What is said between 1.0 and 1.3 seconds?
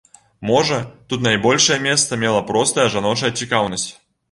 тут